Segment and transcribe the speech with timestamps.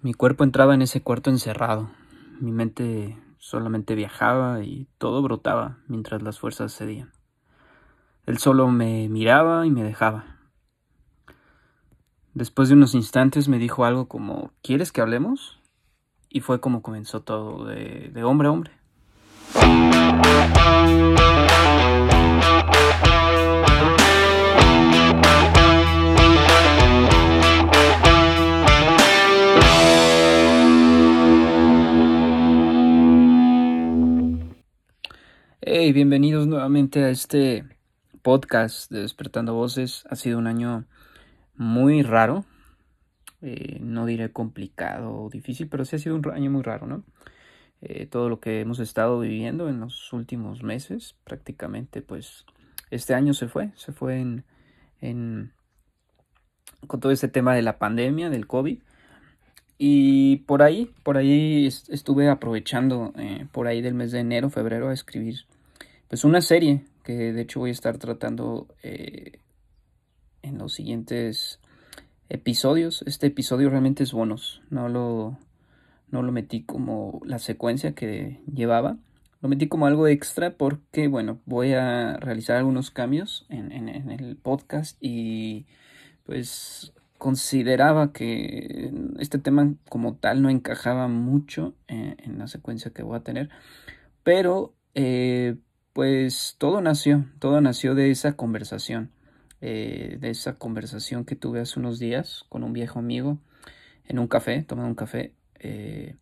[0.00, 1.90] Mi cuerpo entraba en ese cuarto encerrado.
[2.38, 7.12] Mi mente solamente viajaba y todo brotaba mientras las fuerzas cedían.
[8.24, 10.36] Él solo me miraba y me dejaba.
[12.32, 15.58] Después de unos instantes me dijo algo como ¿Quieres que hablemos?
[16.28, 18.78] Y fue como comenzó todo, de, de hombre a hombre.
[35.92, 37.64] Bienvenidos nuevamente a este
[38.20, 40.04] podcast de Despertando Voces.
[40.10, 40.84] Ha sido un año
[41.56, 42.44] muy raro.
[43.40, 47.04] Eh, no diré complicado o difícil, pero sí ha sido un año muy raro, ¿no?
[47.80, 52.44] Eh, todo lo que hemos estado viviendo en los últimos meses, prácticamente, pues
[52.90, 54.44] este año se fue, se fue en,
[55.00, 55.52] en
[56.86, 58.78] con todo este tema de la pandemia, del COVID.
[59.78, 64.90] Y por ahí, por ahí estuve aprovechando, eh, por ahí del mes de enero, febrero,
[64.90, 65.47] a escribir
[66.08, 69.40] pues una serie que de hecho voy a estar tratando eh,
[70.42, 71.60] en los siguientes
[72.28, 73.02] episodios.
[73.06, 75.38] Este episodio realmente es bonus, no lo,
[76.10, 78.96] no lo metí como la secuencia que llevaba.
[79.40, 84.98] Lo metí como algo extra porque, bueno, voy a realizar algunos cambios en, el podcast
[85.00, 85.66] y
[86.24, 93.04] pues consideraba que este tema como tal no encajaba mucho en, en la secuencia que
[93.04, 93.48] voy a tener.
[94.24, 95.56] Pero eh,
[95.92, 99.10] pues todo nació, todo nació de esa conversación,
[99.60, 103.38] eh, de esa conversación que tuve hace unos días con un viejo amigo
[104.06, 106.16] en un café, tomando un café, eh,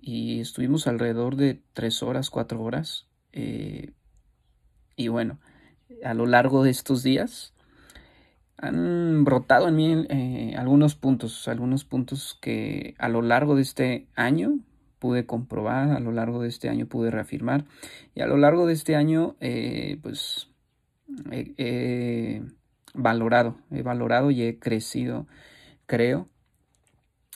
[0.00, 3.92] y estuvimos alrededor de tres horas, cuatro horas, eh,
[4.96, 5.40] y bueno,
[6.04, 7.52] a lo largo de estos días
[8.56, 14.60] han brotado en mí algunos puntos, algunos puntos que a lo largo de este año
[15.04, 17.66] pude comprobar, a lo largo de este año pude reafirmar
[18.14, 20.48] y a lo largo de este año eh, pues
[21.30, 22.40] he,
[22.94, 25.26] valorado, he valorado y he crecido,
[25.84, 26.30] creo.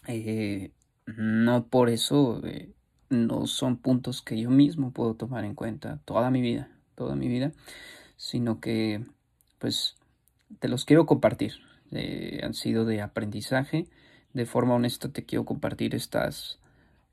[0.07, 0.71] Eh,
[1.05, 2.73] no por eso eh,
[3.11, 7.29] no son puntos que yo mismo puedo tomar en cuenta toda mi vida, toda mi
[7.29, 7.53] vida,
[8.17, 9.05] sino que
[9.59, 9.99] pues
[10.59, 11.53] te los quiero compartir.
[12.43, 13.89] han sido de aprendizaje.
[14.33, 16.58] De forma honesta te quiero compartir estas,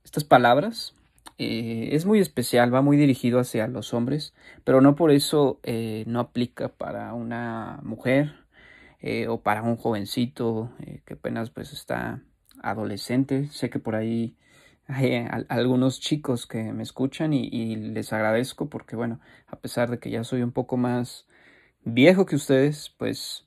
[0.06, 0.94] estas palabras.
[1.38, 4.34] Eh, es muy especial, va muy dirigido hacia los hombres,
[4.64, 8.34] pero no por eso eh, no aplica para una mujer
[9.02, 10.72] eh, o para un jovencito
[11.06, 12.22] que apenas pues está
[12.62, 13.50] adolescente.
[13.50, 14.38] Sé que por ahí
[14.88, 20.00] hay algunos chicos que me escuchan y, y, les agradezco porque bueno, a pesar de
[20.00, 21.28] que ya soy un poco más
[21.84, 23.46] viejo que ustedes, pues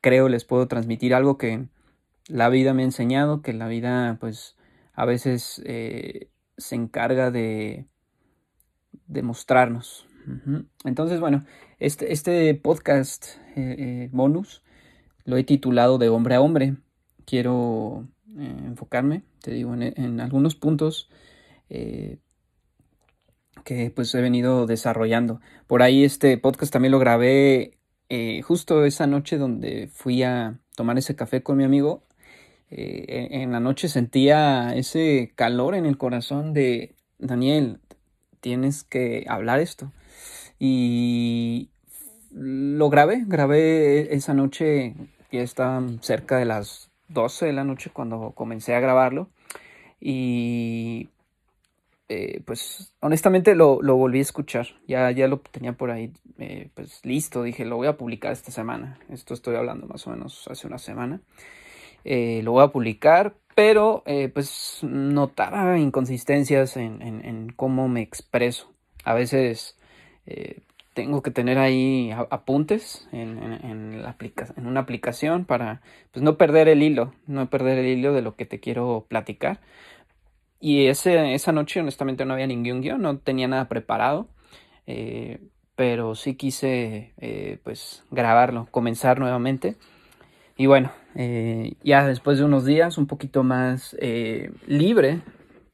[0.00, 1.68] creo les puedo transmitir algo que
[2.28, 4.57] la vida me ha enseñado, que la vida pues
[4.98, 7.86] a veces eh, se encarga de,
[9.22, 10.08] mostrarnos.
[10.84, 11.46] Entonces, bueno,
[11.78, 14.64] este, este podcast eh, eh, bonus
[15.24, 16.78] lo he titulado de hombre a hombre.
[17.26, 21.08] Quiero enfocarme, te digo, en, algunos puntos
[21.68, 22.18] que
[23.94, 25.40] pues he venido desarrollando.
[25.68, 27.78] Por ahí este podcast también lo grabé
[28.42, 32.07] justo esa noche donde fui a tomar ese café con mi amigo
[32.70, 37.78] eh, en la noche sentía ese calor en el corazón de Daniel,
[38.40, 39.92] tienes que hablar esto.
[40.58, 41.70] Y
[42.32, 44.94] lo grabé, grabé esa noche,
[45.32, 49.28] ya estaba cerca de las 12 de la noche cuando comencé a grabarlo.
[50.00, 51.08] Y
[52.08, 57.04] eh, pues honestamente lo, volví a escuchar, ya, ya lo tenía por ahí eh, pues
[57.04, 60.66] listo, dije lo voy a publicar esta semana, esto estoy hablando más o menos hace
[60.66, 61.20] una semana.
[62.04, 68.72] Eh, lo voy a publicar, pero eh, pues notaba inconsistencias en, cómo me expreso.
[69.04, 69.76] A veces
[70.26, 70.60] eh,
[70.94, 74.02] tengo que tener ahí apuntes en,
[74.56, 75.82] una aplicación para
[76.12, 79.60] pues, no perder el hilo, no perder el hilo de lo que te quiero platicar.
[80.60, 84.28] Y esa noche honestamente no había ningún guion, no tenía nada preparado,
[85.76, 87.12] pero sí quise
[87.62, 89.76] pues grabarlo, comenzar nuevamente.
[90.56, 95.20] Y bueno, eh, ya después de unos días un poquito más eh, libre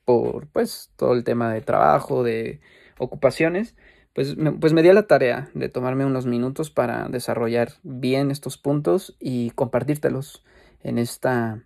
[0.06, 2.60] por pues todo el tema de trabajo, de
[2.96, 3.74] ocupaciones,
[4.14, 8.30] pues me, pues me di a la tarea de tomarme unos minutos para desarrollar bien
[8.30, 10.42] estos puntos y compartírtelos
[10.82, 11.62] en esta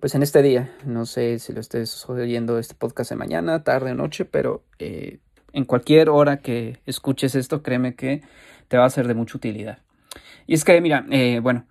[0.00, 0.70] pues en este día.
[0.84, 5.18] No sé si lo estés oyendo este podcast de mañana, tarde o noche, pero eh,
[5.54, 8.20] en cualquier hora que escuches esto, créeme que
[8.68, 9.78] te va a ser de mucha utilidad.
[10.46, 11.06] Y es que, mira,
[11.42, 11.66] bueno,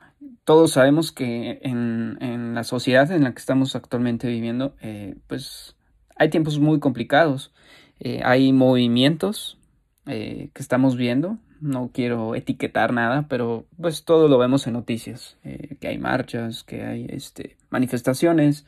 [0.48, 5.76] todos sabemos que en, la sociedad en la que estamos actualmente viviendo, eh, pues
[6.16, 7.54] hay tiempos muy complicados.
[8.00, 9.60] Eh, hay movimientos
[10.06, 11.38] que estamos viendo.
[11.60, 15.38] No quiero etiquetar nada, pero pues todo lo vemos en noticias.
[15.82, 18.66] que hay marchas, que hay este, manifestaciones,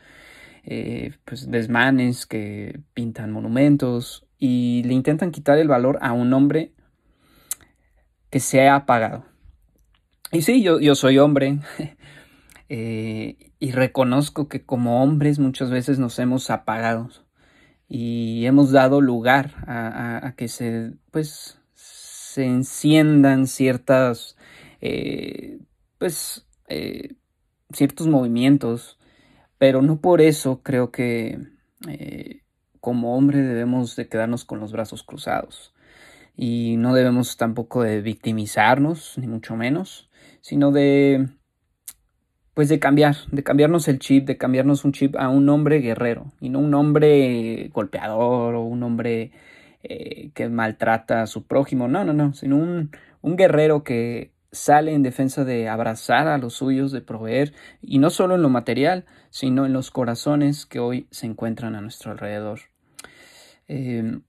[1.24, 6.74] pues desmanes que pintan monumentos y le intentan quitar el valor a un hombre
[8.30, 9.24] que se ha apagado.
[10.31, 11.60] Y sí, yo, yo soy hombre
[12.70, 17.10] eh, y reconozco que como hombres muchas veces nos hemos apagado
[17.88, 24.38] y hemos dado lugar a, que se, pues, se enciendan ciertas,
[24.81, 25.58] eh,
[25.98, 27.16] pues, eh,
[27.74, 29.00] ciertos movimientos,
[29.58, 31.40] pero no por eso creo que
[32.80, 35.74] como hombre debemos de quedarnos con los brazos cruzados.
[36.36, 40.09] Y no debemos tampoco de victimizarnos, ni mucho menos,
[40.42, 41.28] sino de
[42.54, 46.34] pues de cambiar, de cambiarnos el chip, de cambiarnos un chip a un hombre guerrero
[46.42, 49.32] y no un hombre golpeador o un hombre
[49.82, 52.92] eh, que maltrata a su prójimo, no, no, no, sino un,
[53.22, 58.10] un guerrero que sale en defensa de abrazar a los suyos, de proveer, y no
[58.10, 62.60] solo en lo material, sino en los corazones que hoy se encuentran a nuestro alrededor.
[63.68, 64.20] Eh,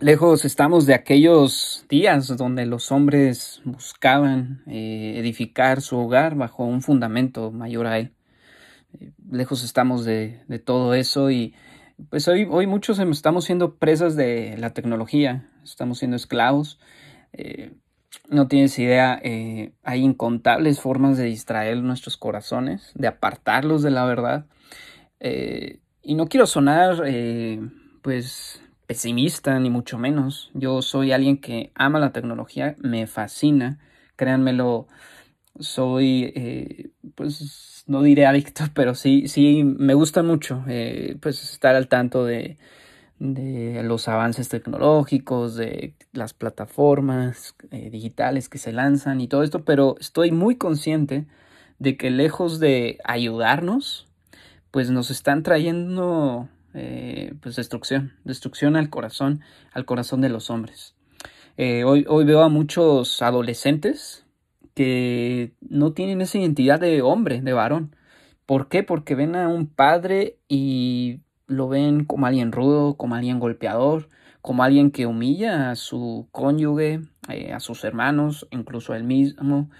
[0.00, 6.82] Lejos estamos de aquellos días donde los hombres buscaban eh, edificar su hogar bajo un
[6.82, 8.12] fundamento mayor a él.
[8.98, 11.54] Eh, lejos estamos de, todo eso y
[12.10, 16.80] pues hoy, hoy muchos estamos siendo presas de la tecnología, estamos siendo esclavos.
[17.32, 17.72] Eh,
[18.28, 19.20] no tienes idea,
[19.82, 24.46] hay incontables formas de distraer nuestros corazones, de apartarlos de la verdad.
[25.20, 27.02] y no quiero sonar
[28.02, 30.50] pues pesimista, ni mucho menos.
[30.54, 33.78] Yo soy alguien que ama la tecnología, me fascina,
[34.16, 34.86] créanmelo,
[35.60, 41.74] soy, eh, pues no diré adicto, pero sí, sí, me gusta mucho, eh, pues estar
[41.76, 42.58] al tanto de,
[43.20, 49.96] los avances tecnológicos, de las plataformas eh, digitales que se lanzan y todo esto, pero
[50.00, 51.26] estoy muy consciente
[51.78, 54.08] de que lejos de ayudarnos,
[54.70, 59.42] pues nos están trayendo eh, pues destrucción, destrucción al corazón,
[59.72, 60.96] al corazón de los hombres.
[61.56, 64.26] Eh, hoy, hoy veo a muchos adolescentes
[64.74, 67.94] que no tienen esa identidad de hombre, de varón.
[68.44, 68.82] ¿Por qué?
[68.82, 74.08] Porque ven a un padre y lo ven como alguien rudo, como alguien golpeador,
[74.42, 79.70] como alguien que humilla a su cónyuge, eh, a sus hermanos, incluso a él mismo,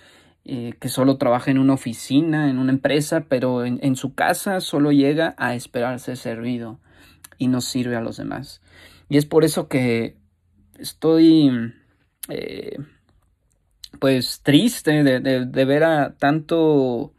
[0.45, 4.93] que solo trabaja en una oficina, en una empresa, pero en, en, su casa solo
[4.93, 6.81] llega a esperarse servido
[7.39, 8.61] y no sirve a los demás.
[9.09, 10.17] Y es por eso que
[10.79, 11.51] estoy
[12.29, 12.79] eh,
[13.99, 17.15] pues triste de, ver a tanto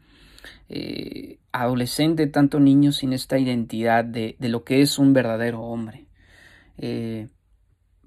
[0.69, 6.07] eh, adolescente, tanto niño sin esta identidad de, lo que es un verdadero hombre.
[6.77, 7.29] Eh,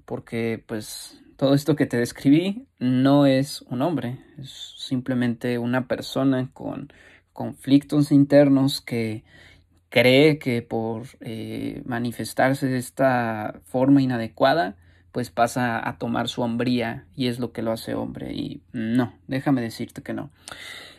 [0.05, 6.49] porque pues todo esto que te describí no es un hombre, es simplemente una persona
[6.53, 6.91] con
[7.33, 9.23] conflictos internos que
[9.89, 14.75] cree que por eh, manifestarse de esta forma inadecuada,
[15.11, 18.33] pues pasa a tomar su hombría y es lo que lo hace hombre.
[18.33, 20.29] Y no, déjame decirte que no.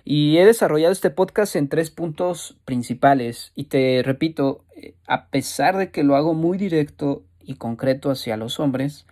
[0.04, 3.52] Y he desarrollado este podcast en tres puntos principales.
[3.54, 8.36] Y te repito, eh, a pesar de que lo hago muy directo y concreto hacia
[8.36, 9.06] los hombres,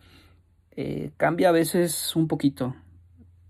[0.77, 2.75] eh, cambia a veces un poquito.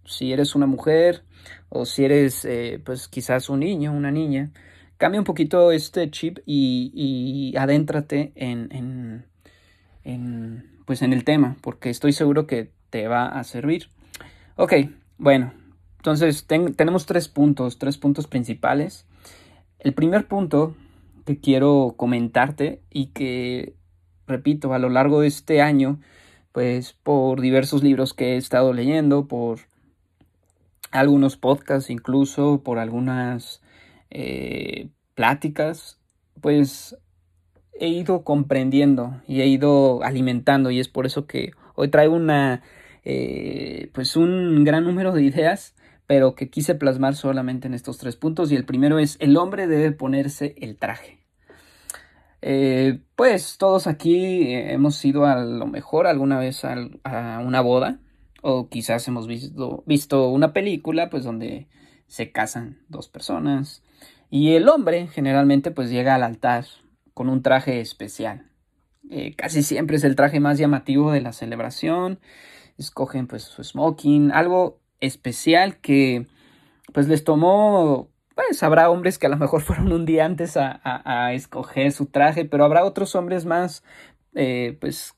[0.04, 1.22] Si eres una mujer
[1.70, 2.46] o si eres
[2.84, 4.50] pues quizás un niño, una niña,
[4.98, 9.24] cambia un poquito este chip y, y adéntrate en,
[10.04, 13.88] en, pues en el tema, porque estoy seguro que te va a servir.
[14.56, 14.74] Ok,
[15.18, 15.52] bueno,
[15.98, 19.06] entonces tenemos tres puntos, tres puntos principales.
[19.78, 20.74] El primer punto
[21.24, 23.74] que quiero comentarte y que,
[24.26, 26.00] repito, a lo largo de este año,
[26.52, 29.60] pues por diversos libros que he estado leyendo, por
[30.90, 33.60] algunos podcasts incluso, por algunas
[34.10, 35.98] eh, pláticas,
[36.40, 36.96] pues
[37.78, 42.62] he ido comprendiendo y he ido alimentando y es por eso que hoy traigo una,
[43.04, 45.74] eh, pues un gran número de ideas,
[46.06, 49.66] pero que quise plasmar solamente en estos tres puntos y el primero es el hombre
[49.66, 51.18] debe ponerse el traje.
[52.40, 57.98] Eh, pues todos aquí hemos ido a lo mejor alguna vez a, a una boda
[58.42, 61.66] o quizás hemos visto, visto una película pues donde
[62.06, 63.82] se casan dos personas
[64.30, 66.66] y el hombre generalmente pues llega al altar
[67.14, 68.50] con un traje especial.
[69.10, 72.20] Eh, casi siempre es el traje más llamativo de la celebración.
[72.76, 76.26] Escogen pues su smoking, algo especial que
[76.92, 81.32] pues les tomó, pues habrá hombres que a lo mejor fueron un día antes a,
[81.32, 83.82] escoger su traje, pero habrá otros hombres más,
[84.34, 85.14] eh, pues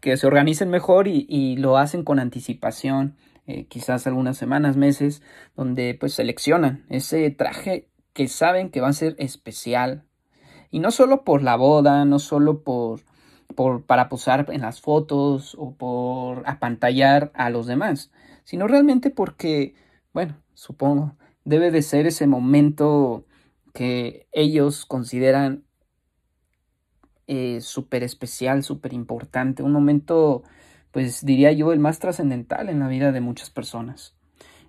[0.00, 5.22] que se organicen mejor y, lo hacen con anticipación, eh, quizás algunas semanas, meses,
[5.56, 10.04] donde pues seleccionan ese traje que saben que va a ser especial.
[10.70, 13.00] Y no solo por la boda, no solo por,
[13.54, 18.10] por para posar en las fotos o por apantallar a los demás,
[18.44, 19.74] sino realmente porque,
[20.12, 23.24] bueno, supongo, debe de ser ese momento
[23.72, 25.64] que ellos consideran
[27.26, 30.42] eh, súper especial, súper importante, un momento,
[30.90, 34.16] pues diría yo, el más trascendental en la vida de muchas personas.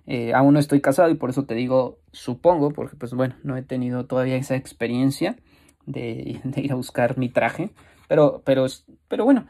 [0.06, 3.56] Eh, aún no estoy casado y por eso te digo supongo, porque pues bueno, no
[3.56, 5.36] he tenido todavía esa experiencia
[5.86, 7.70] de, ir a buscar mi traje,
[8.08, 8.66] pero, pero,
[9.08, 9.46] pero bueno,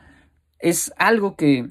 [0.59, 1.71] es algo que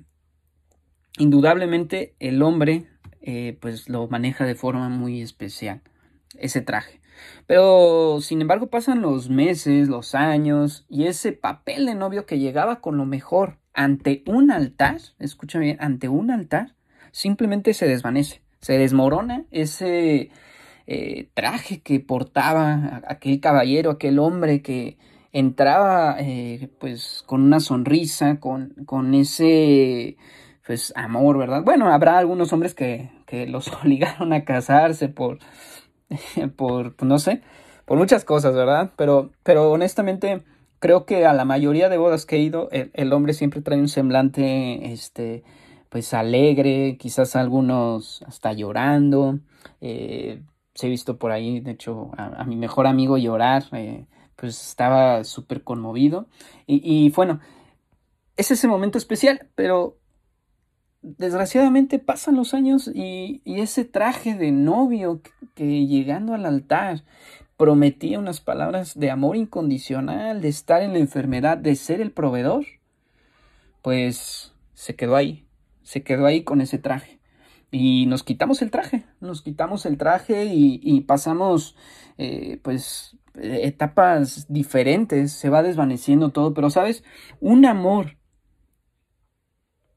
[1.17, 2.88] indudablemente el hombre
[3.21, 5.81] eh, pues lo maneja de forma muy especial,
[6.38, 7.01] ese traje.
[7.45, 12.81] Pero, sin embargo, pasan los meses, los años, y ese papel de novio que llegaba
[12.81, 16.75] con lo mejor ante un altar, escúchame bien, ante un altar,
[17.11, 20.30] simplemente se desvanece, se desmorona ese
[20.88, 24.98] eh, traje que portaba aquel caballero, aquel hombre que
[25.32, 30.18] entraba eh, pues con una sonrisa, con, con ese
[30.65, 31.63] pues amor, ¿verdad?
[31.63, 35.39] Bueno, habrá algunos hombres que, que los obligaron a casarse por
[36.56, 37.41] por, pues, no sé,
[37.86, 38.91] por muchas cosas, ¿verdad?
[38.96, 40.44] Pero, pero honestamente
[40.80, 43.88] creo que a la mayoría de bodas que he ido, el, hombre siempre trae un
[43.88, 45.44] semblante, este,
[45.91, 49.39] pues alegre, quizás algunos hasta llorando.
[49.81, 50.41] Eh,
[50.74, 54.07] se he visto por ahí, de hecho, a, mi mejor amigo llorar, eh,
[54.38, 56.29] pues estaba súper conmovido.
[56.65, 57.41] Y, y bueno,
[58.38, 59.98] es ese momento especial, pero
[61.01, 65.21] desgraciadamente pasan los años y, ese traje de novio
[65.55, 67.03] que, llegando al altar
[67.57, 72.65] prometía unas palabras de amor incondicional, de estar en la enfermedad, de ser el proveedor,
[73.81, 75.45] pues se quedó ahí,
[75.91, 77.19] se quedó ahí con ese traje.
[77.69, 81.75] Y nos quitamos el traje, nos quitamos el traje y, pasamos
[82.17, 87.03] eh, pues etapas diferentes, se va desvaneciendo todo, pero sabes,
[87.41, 88.17] un amor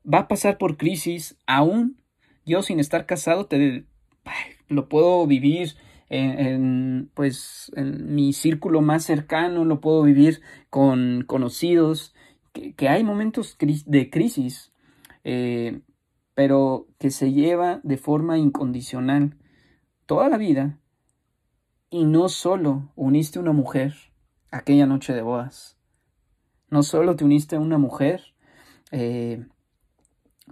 [0.04, 2.02] va a pasar por crisis, aún
[2.44, 3.86] yo sin estar casado te
[4.66, 5.76] lo puedo vivir
[6.08, 12.14] en, pues en mi círculo más cercano, lo puedo vivir con conocidos,
[12.52, 14.73] que, hay momentos de crisis,
[15.24, 15.80] eh,
[16.34, 19.36] pero que se lleva de forma incondicional
[20.06, 20.78] toda la vida
[21.90, 23.94] y no solo uniste una mujer
[24.50, 25.78] aquella noche de bodas,
[26.68, 28.34] no solo te uniste a una mujer
[28.90, 29.46] eh,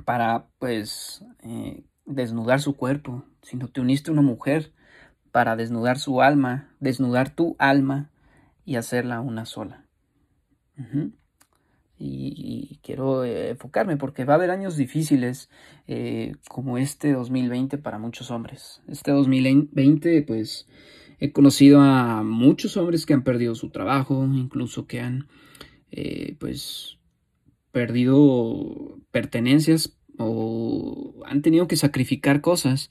[0.05, 4.73] para pues eh, desnudar su cuerpo, sino te uniste a una mujer
[5.33, 8.11] para desnudar su alma, desnudar tu alma
[8.65, 9.87] y hacerla una sola.
[12.05, 15.49] Y, quiero eh, enfocarme porque va a haber años difíciles
[15.87, 18.83] eh, como este 2020 para muchos hombres.
[18.89, 20.67] Este 2020 pues
[21.21, 25.29] he conocido a muchos hombres que han perdido su trabajo, incluso que han
[26.39, 26.99] pues
[27.71, 32.91] perdido pertenencias o han tenido que sacrificar cosas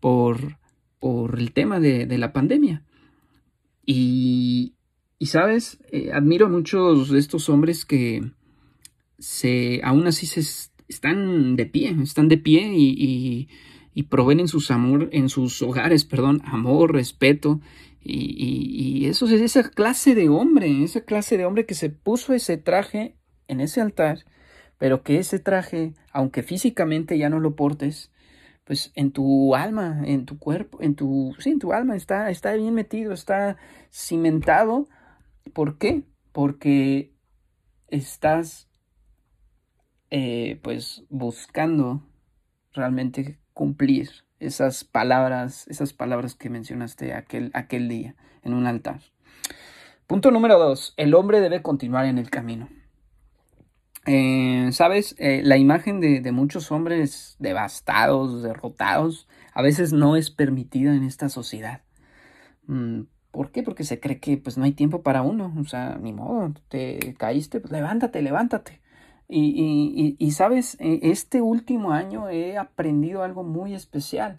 [0.00, 0.58] por,
[0.98, 2.82] por el tema de, la pandemia.
[3.86, 4.74] Y,
[5.18, 8.22] y sabes, eh, admiro a muchos de estos hombres que
[9.24, 10.42] se, aún así se
[10.86, 13.48] están de pie, están de pie y,
[14.10, 17.60] proveen en sus, amor, en sus hogares, perdón, amor, respeto.
[18.02, 22.34] Y, y, eso es esa clase de hombre, esa clase de hombre que se puso
[22.34, 23.16] ese traje
[23.48, 24.26] en ese altar,
[24.76, 28.12] pero que ese traje, aunque físicamente ya no lo portes,
[28.64, 32.52] pues en tu alma, en tu cuerpo, en tu, sí, en tu alma está, está
[32.52, 33.56] bien metido, está
[33.90, 34.86] cimentado.
[35.54, 36.02] ¿Por qué?
[36.32, 37.14] Porque
[37.88, 38.68] estás,
[40.16, 42.00] eh, pues, buscando
[42.72, 49.00] realmente cumplir esas palabras, esas palabras que mencionaste aquel, aquel día en un altar.
[50.06, 52.68] Punto número dos, el hombre debe continuar en el camino.
[54.06, 60.94] Eh, Sabes, eh, la imagen de, muchos hombres devastados, derrotados, a veces no es permitida
[60.94, 61.82] en esta sociedad.
[62.68, 63.64] Mm, ¿Por qué?
[63.64, 65.52] Porque se cree que pues no hay tiempo para uno.
[65.58, 68.83] O sea, ni modo, te caíste, pues levántate, levántate.
[69.36, 74.38] Y, sabes, e, este último año he aprendido algo muy especial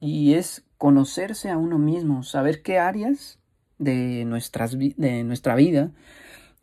[0.00, 3.38] y es conocerse a uno mismo, saber qué áreas
[3.78, 5.92] de, nuestras, de nuestra vida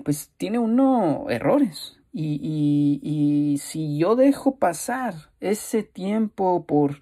[0.03, 7.01] pues tiene uno errores, y, si yo dejo pasar ese tiempo por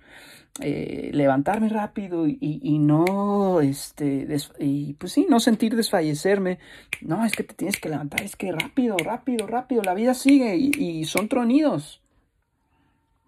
[0.62, 4.28] eh, levantarme rápido y, no, este,
[4.60, 6.60] y pues sí, no sentir desfallecerme.
[7.01, 10.58] No, es que te tienes que levantar, es que rápido, rápido, rápido, la vida sigue
[10.58, 12.01] y, son tronidos.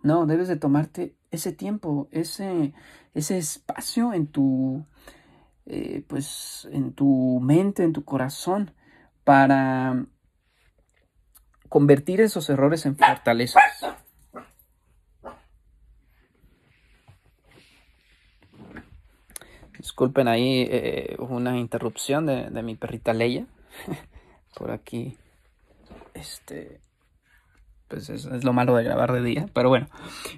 [0.03, 2.73] No, debes de tomarte ese tiempo, ese,
[3.13, 4.85] ese espacio en tu,
[5.65, 8.73] eh, pues, en tu mente, en tu corazón,
[9.23, 10.05] para
[11.69, 13.63] convertir esos errores en fortalezas.
[19.81, 23.47] Disculpen ahí eh, una interrupción de, mi perrita Leia.
[24.55, 25.17] Por aquí.
[26.13, 26.81] Este.
[27.87, 29.49] Pues es, lo malo de grabar de día.
[29.55, 29.87] Pero bueno.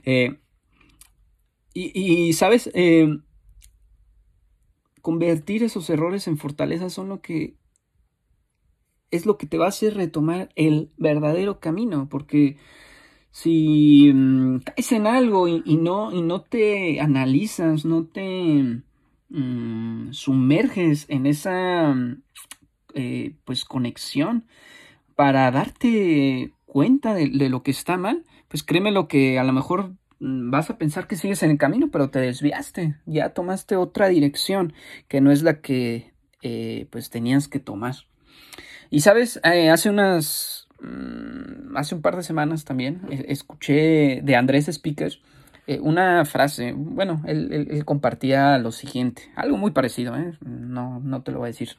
[0.05, 0.39] Eh,
[1.73, 2.71] y, sabes.
[2.73, 3.17] Eh,
[5.01, 7.57] convertir esos errores en fortalezas son lo que.
[9.11, 12.07] Es lo que te va a hacer retomar el verdadero camino.
[12.09, 12.55] Porque
[13.31, 18.83] si mm, caes en algo y, no, y no te analizas, no te
[19.35, 21.95] Mm, sumerges en esa
[22.93, 24.45] eh, pues conexión
[25.15, 29.95] para darte cuenta de, lo que está mal, pues créeme lo que a lo mejor
[30.19, 34.07] mm, vas a pensar que sigues en el camino, pero te desviaste, ya tomaste otra
[34.07, 34.73] dirección
[35.07, 36.13] que no es la que
[36.43, 37.95] eh, pues tenías que tomar.
[38.91, 44.67] Y sabes, eh, hace unas, mm, hace un par de semanas también escuché de Andrés
[44.67, 45.13] Speaker
[45.65, 50.33] eh, una frase, bueno, él, compartía lo siguiente, algo muy parecido, ¿eh?
[50.41, 51.69] no, no te lo voy a decir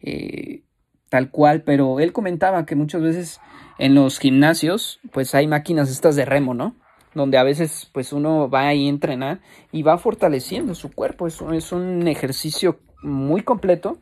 [0.00, 0.62] eh,
[1.10, 3.40] tal cual, pero él comentaba que muchas veces
[3.78, 6.76] en los gimnasios, pues hay máquinas estas de remo, ¿no?
[7.14, 9.40] Donde a veces, pues uno va ahí a entrenar
[9.70, 13.98] y va fortaleciendo su cuerpo, es, es un ejercicio muy completo.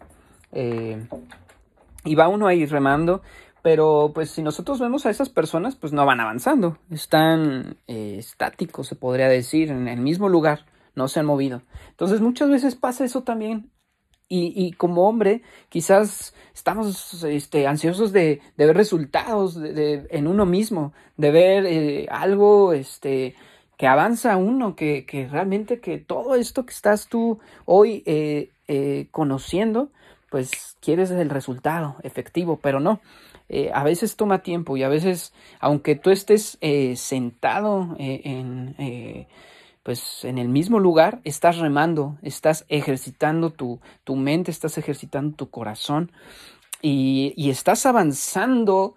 [2.04, 3.22] y va uno ahí remando
[3.64, 6.76] pero pues si nosotros vemos a esas personas, pues no van avanzando.
[6.90, 10.66] Están eh, estáticos, se podría decir, en el mismo lugar.
[10.94, 11.62] No se han movido.
[11.88, 13.70] Entonces muchas veces pasa eso también.
[14.28, 21.30] Y, como hombre, quizás estamos este, ansiosos de, ver resultados de, en uno mismo, de
[21.30, 23.34] ver eh, algo este,
[23.78, 29.90] que avanza uno, que, realmente que todo esto que estás tú hoy eh, conociendo,
[30.30, 33.00] pues quieres el resultado efectivo, pero no.
[33.48, 39.28] Eh, a veces toma tiempo y a veces, aunque tú estés eh, sentado eh, en,
[39.82, 45.50] pues, en el mismo lugar, estás remando, estás ejercitando tu, tu mente, estás ejercitando tu
[45.50, 46.10] corazón
[46.80, 48.94] y, y estás avanzando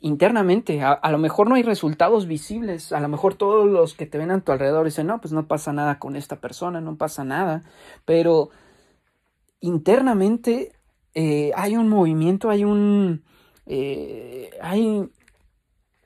[0.00, 0.80] internamente.
[0.80, 4.16] A, a, lo mejor no hay resultados visibles, a lo mejor todos los que te
[4.16, 7.22] ven a tu alrededor dicen, no, pues no pasa nada con esta persona, no pasa
[7.22, 7.62] nada,
[8.06, 8.48] pero
[9.60, 10.72] internamente
[11.14, 13.22] hay un movimiento, hay un,
[13.66, 15.08] eh, hay,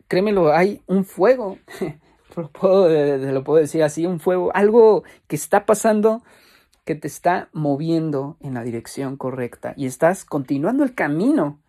[0.09, 1.59] créemelo, hay un fuego,
[2.37, 6.23] lo puedo, puedo decir así, un fuego, algo que está pasando
[6.85, 11.61] que te está moviendo en la dirección correcta y estás continuando el camino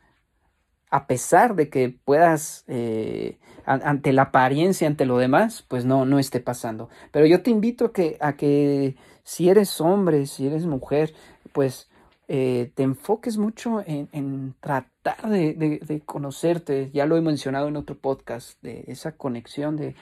[0.89, 6.19] a pesar de que puedas eh, ante la apariencia, ante lo demás, pues no, no
[6.19, 6.89] esté pasando.
[7.11, 11.13] Pero yo te invito a que, a que si eres hombre, si eres mujer,
[11.51, 11.89] pues
[12.29, 14.91] eh, te enfoques mucho en, tratar
[15.23, 19.95] de, conocerte, ya lo he mencionado en otro podcast, de esa conexión de,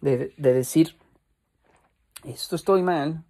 [0.00, 0.96] decir,
[2.24, 3.24] esto estoy mal,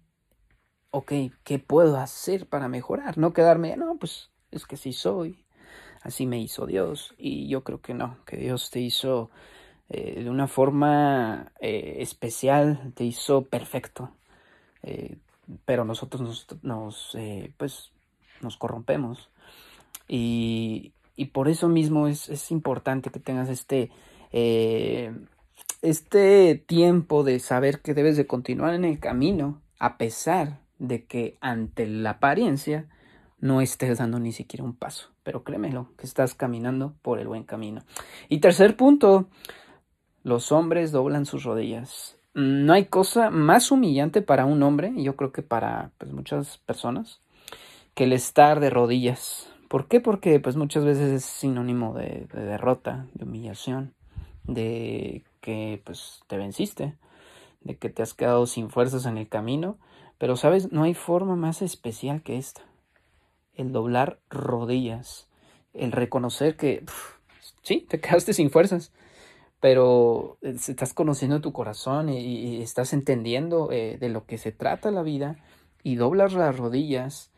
[0.91, 1.13] ok,
[1.43, 3.17] ¿qué puedo hacer para mejorar?
[3.17, 5.45] No quedarme, no, pues es que sí soy,
[6.01, 9.29] así me hizo Dios, y yo creo que no, que Dios te hizo
[9.89, 14.11] eh, de una forma eh, especial, te hizo perfecto,
[15.65, 17.17] pero nosotros nos, nos
[17.57, 17.91] pues
[18.41, 19.29] nos corrompemos.
[20.07, 20.93] Y,
[21.25, 23.91] por eso mismo es, importante que tengas este,
[24.31, 25.13] eh,
[25.81, 31.37] este tiempo de saber que debes de continuar en el camino a pesar de que
[31.41, 32.87] ante la apariencia
[33.39, 35.09] no estés dando ni siquiera un paso.
[35.23, 37.83] Pero créemelo, que estás caminando por el buen camino.
[38.27, 39.29] Y tercer punto,
[40.23, 42.17] los hombres doblan sus rodillas.
[42.33, 46.57] No hay cosa más humillante para un hombre, y yo creo que para pues, muchas
[46.59, 47.21] personas,
[47.93, 49.51] que el estar de rodillas.
[49.69, 50.01] ¿Por qué?
[50.01, 53.93] Porque pues muchas veces es sinónimo de, derrota, de humillación,
[54.43, 56.97] de que pues te venciste,
[57.61, 59.77] de que te has quedado sin fuerzas en el camino,
[60.17, 62.61] pero sabes, no hay forma más especial que esta.
[63.53, 65.29] El doblar rodillas,
[65.73, 66.83] el reconocer que
[67.61, 68.91] sí, te quedaste sin fuerzas,
[69.59, 74.89] pero eh, estás conociendo tu corazón y, estás entendiendo eh, de lo que se trata
[74.89, 75.37] la vida
[75.83, 77.31] y doblas las rodillas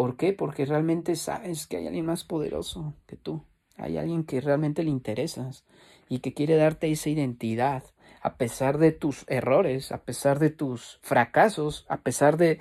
[0.00, 0.32] ¿Por qué?
[0.32, 3.44] Porque realmente sabes que hay alguien más poderoso que tú.
[3.76, 5.66] Hay alguien que realmente le interesas
[6.08, 7.84] y que quiere darte esa identidad.
[8.22, 12.60] a pesar de tus errores, a pesar de tus fracasos, a pesar de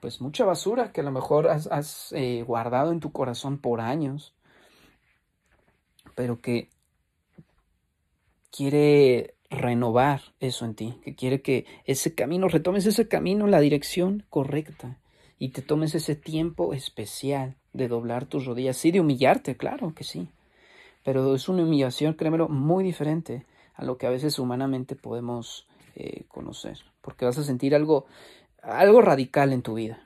[0.00, 4.34] pues mucha basura que a lo mejor has, eh, guardado en tu corazón por años,
[6.14, 6.68] pero que
[8.50, 13.60] quiere renovar eso en ti, que quiere que ese camino, retomes ese camino en la
[13.60, 14.98] dirección correcta
[15.38, 20.04] y te tomes ese tiempo especial de doblar tus rodillas, sí, de humillarte, claro que
[20.04, 20.28] sí,
[21.04, 26.24] pero es una humillación, créemelo, muy diferente a lo que a veces humanamente podemos eh,
[26.28, 28.06] conocer, porque vas a sentir algo,
[28.62, 30.02] algo radical en tu vida.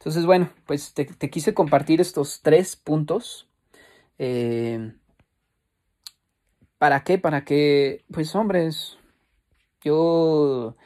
[0.00, 3.48] Entonces, bueno, pues te, quise compartir estos tres puntos.
[4.18, 4.92] Eh,
[6.78, 7.18] ¿Para qué?
[7.18, 8.98] Para que, pues hombres,
[9.82, 10.76] yo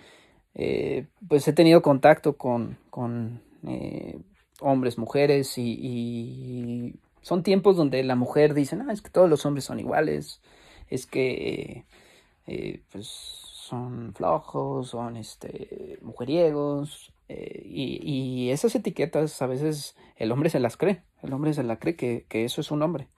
[0.55, 4.19] eh, pues he tenido contacto con, con eh,
[4.61, 9.65] hombres, mujeres y, son tiempos donde la mujer dice, no, es que todos los hombres
[9.65, 10.43] son iguales,
[10.91, 11.87] es que
[12.47, 20.51] eh, pues son flojos, son este, mujeriegos y, y, esas etiquetas a veces el hombre
[20.51, 23.09] se las cree, el hombre se la cree que, que eso es un hombre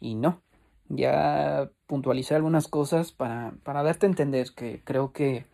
[0.00, 0.42] y no.
[0.88, 5.44] Ya puntualicé algunas cosas para, para darte a entender que creo que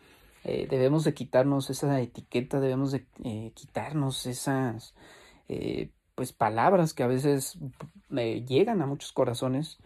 [0.45, 4.95] eh, debemos de quitarnos esa etiqueta, debemos de eh, quitarnos esas
[5.49, 7.59] eh, pues palabras que a veces
[8.11, 9.79] llegan a muchos corazones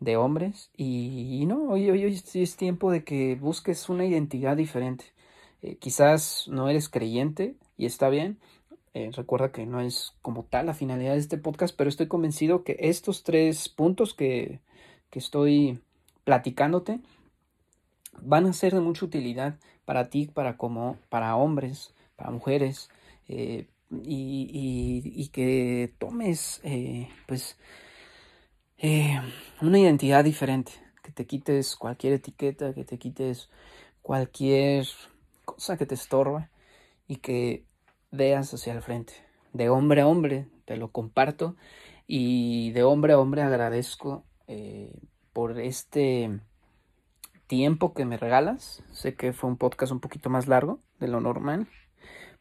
[0.00, 5.04] de hombres y, no, hoy, hoy, hoy es tiempo de que busques una identidad diferente.
[5.80, 8.38] quizás no eres creyente y está bien,
[9.12, 12.76] recuerda que no es como tal la finalidad de este podcast, pero estoy convencido que
[12.80, 14.60] estos tres puntos que,
[15.10, 15.80] que estoy
[16.24, 17.00] platicándote
[18.20, 22.90] van a ser de mucha utilidad para ti, para como para hombres, para mujeres,
[23.28, 27.58] eh, y, que tomes eh, pues
[28.78, 29.18] eh,
[29.60, 33.50] una identidad diferente, que te quites cualquier etiqueta, que te quites
[34.02, 34.86] cualquier
[35.44, 36.50] cosa que te estorba
[37.06, 37.64] y que
[38.10, 39.14] veas hacia el frente.
[39.52, 41.56] De hombre a hombre te lo comparto
[42.06, 44.24] y de hombre a hombre agradezco
[45.32, 46.40] por este
[47.48, 48.84] tiempo que me regalas.
[48.92, 51.66] Sé que fue un podcast un poquito más largo de lo normal,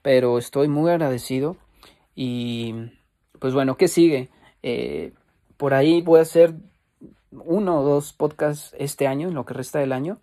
[0.03, 1.57] pero estoy muy agradecido.
[2.13, 2.91] Y
[3.39, 4.29] pues bueno, ¿qué sigue?
[4.61, 5.13] Eh,
[5.57, 6.53] por ahí voy a hacer
[7.31, 10.19] uno o dos podcasts este año, en lo que resta del año.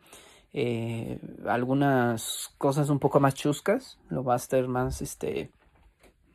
[0.52, 5.50] Eh, algunas cosas un poco más chuscas, lo va a ser más este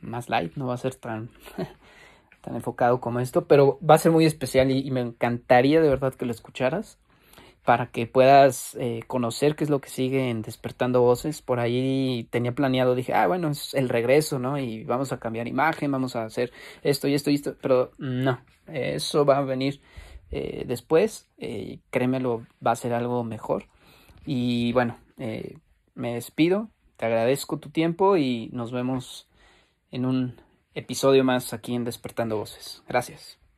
[0.01, 1.29] más light, no va a ser tan
[2.41, 6.13] tan enfocado como esto, pero va a ser muy especial y, me encantaría de verdad
[6.13, 6.97] que lo escucharas
[7.65, 11.41] para que puedas eh, conocer qué es lo que sigue en Despertando Voces.
[11.41, 14.58] Por ahí tenía planeado, dije, ah, bueno, es el regreso, ¿no?
[14.58, 16.52] Y vamos a cambiar imagen, vamos a hacer
[16.84, 19.82] esto y esto y esto, pero no, eso va a venir
[20.32, 23.65] eh, después, eh, créemelo, va a ser algo mejor.
[24.26, 25.58] Y bueno, eh,
[25.95, 29.28] me despido, te agradezco tu tiempo y nos vemos
[29.91, 30.41] en un
[30.76, 32.84] episodio más aquí en Despertando Voces.
[32.88, 33.48] Gracias.